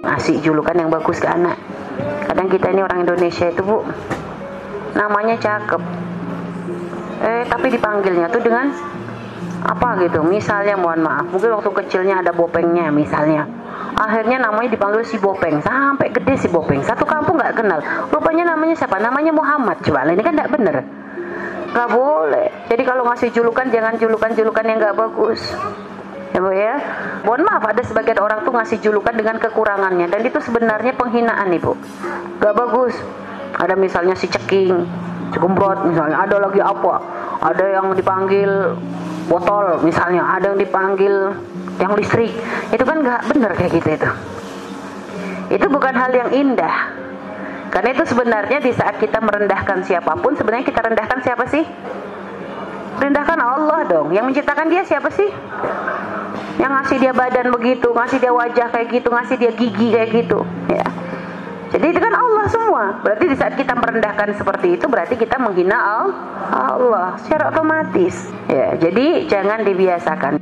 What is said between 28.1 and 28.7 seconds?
orang tuh